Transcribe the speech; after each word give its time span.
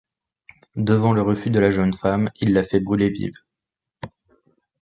Devant 0.77 1.13
le 1.13 1.21
refus 1.21 1.51
de 1.51 1.59
la 1.59 1.69
jeune 1.69 1.93
femme, 1.93 2.31
il 2.37 2.53
la 2.53 2.63
fait 2.63 2.79
brûler 2.79 3.11
vive. 3.11 3.37